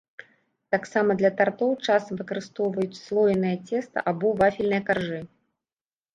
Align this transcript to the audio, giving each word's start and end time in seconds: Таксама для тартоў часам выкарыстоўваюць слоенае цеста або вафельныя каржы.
Таксама 0.75 1.15
для 1.19 1.29
тартоў 1.41 1.71
часам 1.87 2.13
выкарыстоўваюць 2.21 2.99
слоенае 3.03 3.53
цеста 3.69 4.05
або 4.15 4.35
вафельныя 4.43 4.81
каржы. 4.91 5.21